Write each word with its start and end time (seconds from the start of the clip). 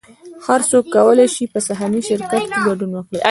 هر 0.45 0.59
څوک 0.69 0.85
کولی 0.95 1.27
شي 1.35 1.43
په 1.53 1.59
سهامي 1.67 2.01
شرکت 2.09 2.41
کې 2.51 2.59
ګډون 2.67 2.91
وکړي 2.93 3.19